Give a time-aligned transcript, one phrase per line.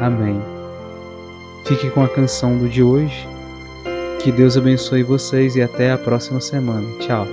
[0.00, 0.40] Amém.
[1.64, 3.28] Fique com a canção do de hoje.
[4.20, 6.86] Que Deus abençoe vocês e até a próxima semana.
[6.98, 7.26] Tchau.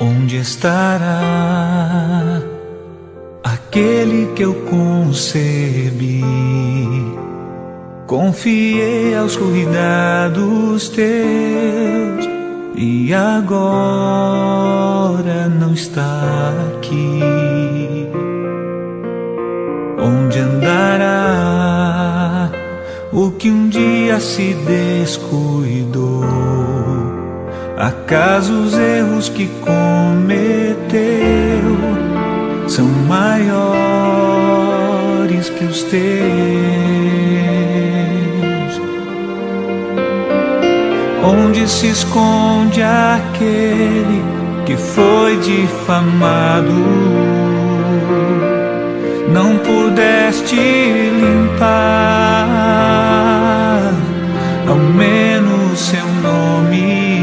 [0.00, 1.20] Onde estará
[3.42, 6.20] aquele que eu concebi?
[8.10, 12.28] Confiei aos cuidados teus
[12.74, 13.48] e agora
[15.48, 17.20] não está aqui.
[19.96, 21.30] Onde andará
[23.12, 26.24] o que um dia se descuidou?
[27.76, 30.98] Acaso os erros que cometeu
[32.66, 33.48] são maiores
[35.50, 36.99] que os teus?
[41.22, 44.22] Onde se esconde aquele
[44.66, 46.72] que foi difamado.
[49.32, 51.68] Não pudeste limpar,
[54.68, 57.20] ao menos seu nome.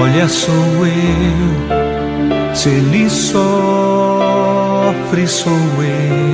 [0.00, 3.36] Olha, sou eu, se ele sofre,
[5.26, 6.26] sou eu.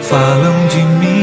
[0.00, 1.13] Falam de mim,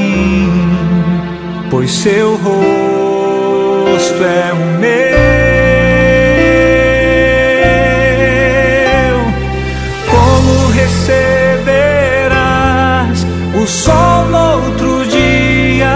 [1.72, 4.91] pois seu rosto é o meu.
[10.09, 11.66] Como receberás
[13.55, 15.89] o sol no outro dia?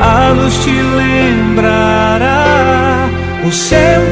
[0.00, 2.28] A luz te lembrará
[3.46, 4.03] o semblante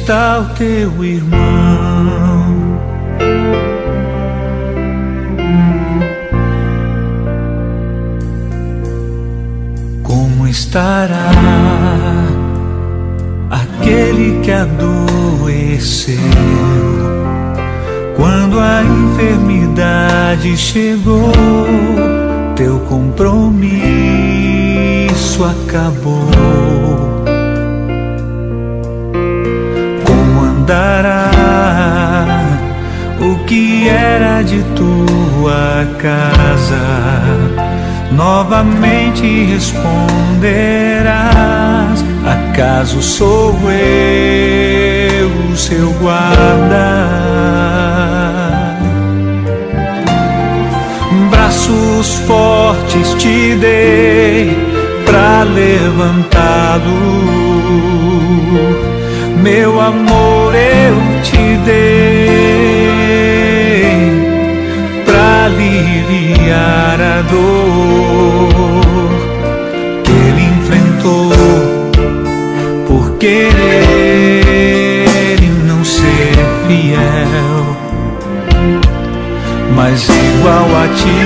[0.00, 1.38] está o teu irmão?
[10.02, 11.30] Como estará
[13.50, 16.16] aquele que adoeceu
[18.16, 21.30] quando a enfermidade chegou?
[22.56, 23.44] Teu compromisso
[25.44, 26.09] acabou.
[33.50, 36.86] Que era de tua casa?
[38.12, 41.10] novamente responderás:
[42.24, 47.08] Acaso sou eu, o seu guarda?
[51.28, 54.56] Braços fortes te dei
[55.04, 57.00] pra levantá-lo,
[59.42, 60.94] meu amor eu
[61.24, 62.79] te dei
[65.50, 68.50] aliviar a dor
[70.04, 71.32] que ele enfrentou
[72.86, 73.48] por querer
[75.42, 77.76] e não ser fiel,
[79.74, 81.20] mas igual a ti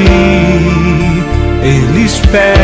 [1.63, 2.55] ele espera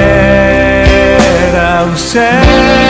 [1.92, 2.89] o céu.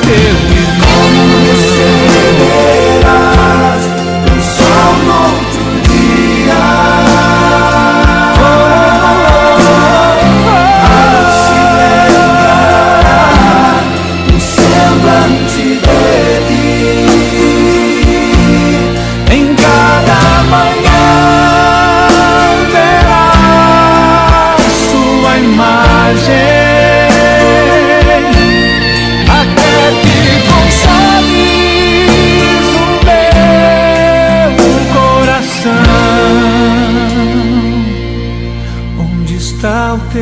[0.00, 0.51] Teu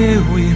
[0.01, 0.50] erro e